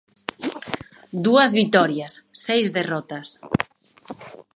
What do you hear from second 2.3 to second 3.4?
seis derrotas.